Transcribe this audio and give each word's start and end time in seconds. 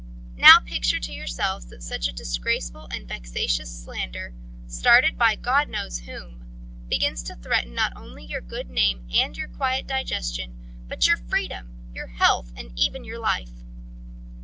Now 0.35 0.59
picture 0.59 0.99
to 0.99 1.13
yourselves 1.13 1.67
that 1.67 1.83
such 1.83 2.07
a 2.07 2.11
disgraceful 2.11 2.87
and 2.89 3.07
vexatious 3.07 3.69
slander, 3.69 4.33
started 4.65 5.15
by 5.15 5.35
God 5.35 5.69
knows 5.69 5.99
whom, 5.99 6.43
begins 6.89 7.21
to 7.21 7.35
threaten 7.35 7.75
not 7.75 7.93
only 7.95 8.25
your 8.25 8.41
good 8.41 8.71
name 8.71 9.07
and 9.13 9.37
your 9.37 9.47
quiet 9.47 9.85
digestion, 9.85 10.55
but 10.87 11.05
your 11.05 11.17
freedom, 11.17 11.69
your 11.93 12.07
health, 12.07 12.51
and 12.57 12.71
even 12.75 13.03
your 13.03 13.19
life! 13.19 13.51